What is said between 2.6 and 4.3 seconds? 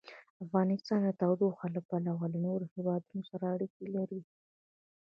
هېوادونو سره اړیکې لري.